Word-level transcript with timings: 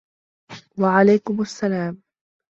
و 0.77 0.83
عليكم 0.85 1.41
السلام 1.41 2.01